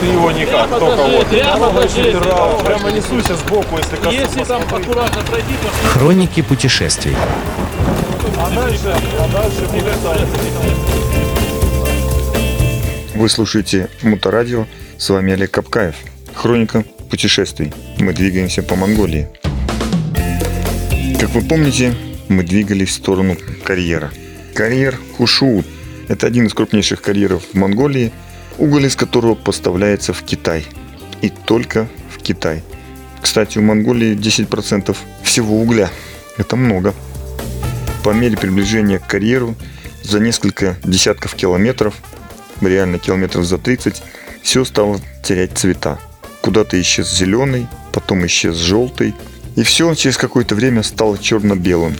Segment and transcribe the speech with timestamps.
[0.00, 1.26] Ты его никак, только вот.
[1.28, 1.70] Прямо,
[2.64, 4.14] прямо несуйся сбоку, если коснусь.
[4.14, 7.16] Если там аккуратно пройти, то Хроники путешествий.
[8.36, 9.66] А дальше, а дальше
[13.14, 14.66] Вы слушаете Моторадио,
[14.98, 15.94] с вами Олег Капкаев.
[16.34, 17.72] Хроника путешествий.
[17.98, 19.28] Мы двигаемся по Монголии.
[21.20, 21.94] Как вы помните,
[22.28, 24.10] мы двигались в сторону карьера.
[24.54, 25.66] Карьер Хушуут–
[26.08, 28.12] это один из крупнейших карьеров в Монголии,
[28.58, 30.66] уголь из которого поставляется в Китай.
[31.22, 32.62] И только в Китай.
[33.20, 35.90] Кстати, у Монголии 10% всего угля.
[36.36, 36.94] Это много.
[38.02, 39.54] По мере приближения к карьеру
[40.02, 41.94] за несколько десятков километров,
[42.60, 44.02] реально километров за 30,
[44.42, 45.98] все стало терять цвета.
[46.42, 49.14] Куда-то исчез зеленый, потом исчез желтый,
[49.56, 51.96] и все через какое-то время стало черно-белым.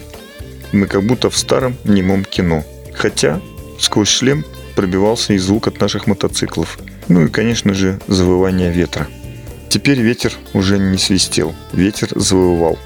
[0.72, 2.64] Мы как будто в старом немом кино.
[2.92, 3.40] Хотя
[3.78, 6.78] сквозь шлем пробивался и звук от наших мотоциклов.
[7.08, 9.06] Ну и, конечно же, завывание ветра.
[9.68, 12.78] Теперь ветер уже не свистел, ветер завывал.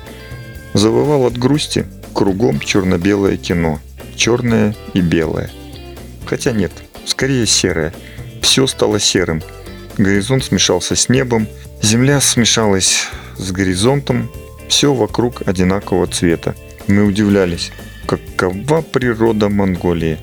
[0.75, 3.81] Завывал от грусти, кругом черно-белое кино.
[4.17, 5.51] Черное и белое.
[6.27, 6.73] Хотя нет,
[7.05, 7.95] скорее серое.
[8.43, 9.43] Все стало серым.
[9.99, 11.47] Горизонт смешался с небом,
[11.83, 14.31] земля смешалась с горизонтом,
[14.69, 16.55] все вокруг одинакового цвета.
[16.87, 17.73] Мы удивлялись,
[18.07, 20.19] какова природа Монголии.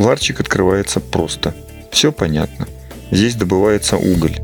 [0.00, 1.54] Ларчик открывается просто.
[1.92, 2.66] Все понятно.
[3.10, 4.38] Здесь добывается уголь.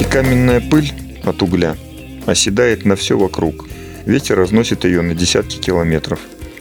[0.00, 1.76] И каменная пыль от угля
[2.24, 3.68] оседает на все вокруг.
[4.06, 6.20] Ветер разносит ее на десятки километров.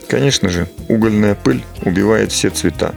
[0.09, 2.94] Конечно же, угольная пыль убивает все цвета.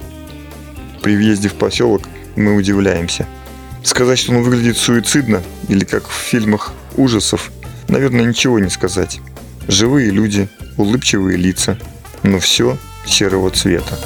[1.01, 2.03] При въезде в поселок
[2.35, 3.29] мы удивляемся.
[3.85, 7.53] Сказать, что он выглядит суицидно, или как в фильмах ужасов,
[7.87, 9.21] наверное, ничего не сказать.
[9.69, 11.79] Живые люди, улыбчивые лица,
[12.25, 13.97] но все серого цвета.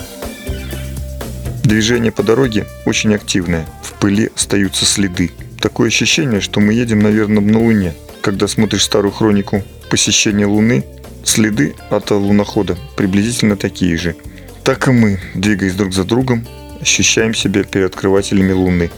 [1.67, 3.67] Движение по дороге очень активное.
[3.83, 5.33] В пыли остаются следы.
[5.61, 7.93] Такое ощущение, что мы едем, наверное, на Луне.
[8.21, 10.84] Когда смотришь старую хронику посещения Луны,
[11.25, 14.15] следы от лунохода приблизительно такие же.
[14.62, 16.47] Так и мы, двигаясь друг за другом,
[16.81, 18.93] ощущаем себя первооткрывателями Луны.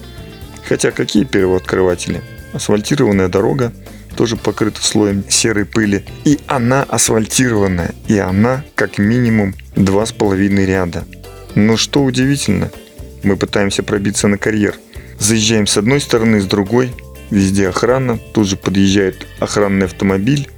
[0.69, 2.21] Хотя какие первооткрыватели?
[2.53, 3.73] Асфальтированная дорога
[4.15, 6.05] тоже покрыта слоем серой пыли.
[6.27, 7.95] И она асфальтированная.
[8.09, 11.07] И она как минимум два с половиной ряда.
[11.59, 12.71] Но что удивительно,
[13.25, 14.77] мы пытаемся пробиться на карьер.
[15.19, 16.93] Заезжаем с одной стороны, с другой.
[17.31, 18.17] Везде охрана.
[18.33, 20.49] Тут же подъезжает охранный автомобиль.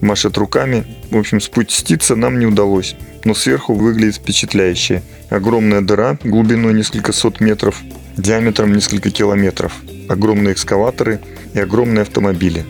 [0.00, 0.86] Машет руками.
[1.10, 2.94] В общем, спуститься нам не удалось.
[3.24, 5.02] Но сверху выглядит впечатляюще.
[5.28, 7.82] Огромная дыра глубиной несколько сот метров,
[8.16, 9.72] диаметром несколько километров.
[10.08, 11.18] Огромные экскаваторы
[11.52, 12.64] и огромные автомобили.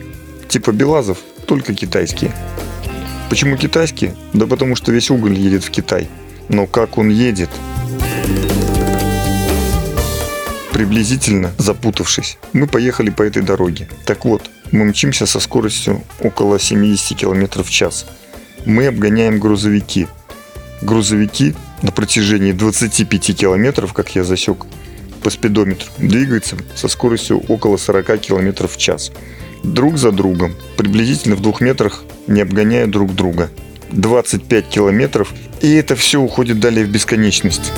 [0.49, 2.33] Типа Белазов, только китайские.
[3.29, 4.15] Почему китайские?
[4.33, 6.09] Да потому что весь уголь едет в Китай.
[6.49, 7.51] Но как он едет?
[10.73, 13.89] Приблизительно запутавшись, мы поехали по этой дороге.
[14.05, 18.07] Так вот, мы мчимся со скоростью около 70 км в час.
[18.67, 20.09] Мы обгоняем грузовики.
[20.83, 24.67] Грузовики на протяжении 25 километров, как я засек
[25.23, 29.13] по спидометру, двигаются со скоростью около 40 км в час.
[29.63, 33.51] Друг за другом, приблизительно в двух метрах, не обгоняя друг друга.
[33.95, 37.73] 25 километров, и это все уходит далее в бесконечность.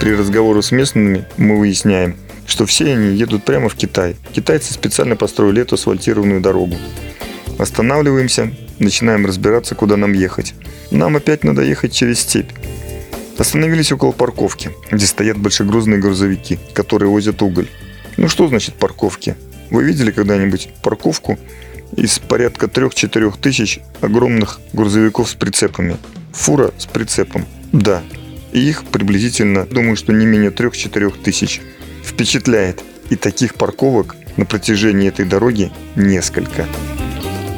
[0.00, 2.16] При разговоре с местными мы выясняем,
[2.46, 4.16] что все они едут прямо в Китай.
[4.32, 6.76] Китайцы специально построили эту асфальтированную дорогу.
[7.58, 10.54] Останавливаемся, начинаем разбираться, куда нам ехать.
[10.90, 12.50] Нам опять надо ехать через степь.
[13.36, 17.68] Остановились около парковки, где стоят большегрузные грузовики, которые возят уголь.
[18.16, 19.36] Ну что значит парковки?
[19.70, 21.38] Вы видели когда-нибудь парковку
[21.96, 25.96] из порядка 3-4 тысяч огромных грузовиков с прицепами?
[26.32, 27.46] Фура с прицепом.
[27.72, 28.02] Да.
[28.52, 31.60] И их приблизительно, думаю, что не менее 3-4 тысяч.
[32.04, 32.82] Впечатляет.
[33.10, 36.66] И таких парковок на протяжении этой дороги несколько.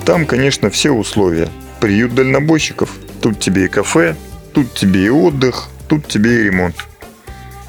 [0.07, 1.49] Там, конечно, все условия.
[1.81, 2.91] Приют дальнобойщиков.
[3.21, 4.17] Тут тебе и кафе,
[4.55, 6.77] тут тебе и отдых, тут тебе и ремонт.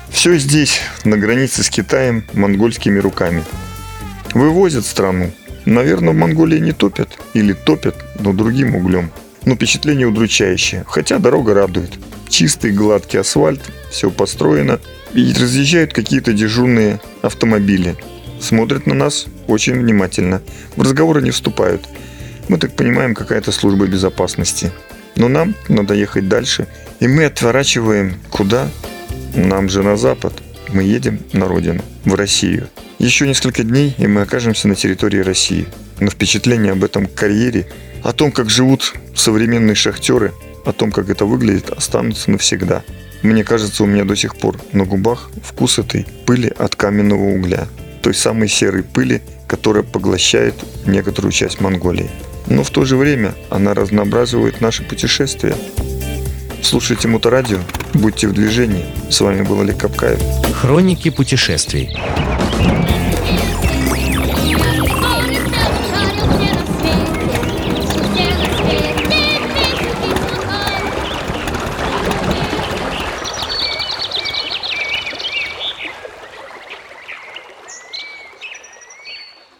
[0.09, 3.43] Все здесь, на границе с Китаем, монгольскими руками.
[4.33, 5.31] Вывозят страну.
[5.65, 7.09] Наверное, в Монголии не топят.
[7.33, 9.11] Или топят, но другим углем.
[9.45, 10.83] Но впечатление удручающее.
[10.87, 11.99] Хотя дорога радует.
[12.29, 14.79] Чистый гладкий асфальт, все построено.
[15.13, 17.95] И разъезжают какие-то дежурные автомобили.
[18.39, 20.41] Смотрят на нас очень внимательно.
[20.75, 21.87] В разговоры не вступают.
[22.47, 24.71] Мы так понимаем, какая-то служба безопасности.
[25.15, 26.67] Но нам надо ехать дальше.
[26.99, 28.69] И мы отворачиваем куда?
[29.35, 30.33] Нам же на запад.
[30.69, 32.69] Мы едем на родину, в Россию.
[33.01, 35.65] Еще несколько дней, и мы окажемся на территории России.
[35.99, 37.65] Но впечатление об этом карьере,
[38.03, 40.33] о том, как живут современные шахтеры,
[40.65, 42.83] о том, как это выглядит, останутся навсегда.
[43.23, 47.67] Мне кажется, у меня до сих пор на губах вкус этой пыли от каменного угля.
[48.03, 50.53] Той самой серой пыли, которая поглощает
[50.85, 52.11] некоторую часть Монголии.
[52.45, 55.55] Но в то же время она разнообразивает наши путешествия.
[56.61, 57.61] Слушайте Моторадио,
[57.95, 58.85] будьте в движении.
[59.09, 60.21] С вами был Олег Капкаев.
[60.53, 61.89] Хроники путешествий.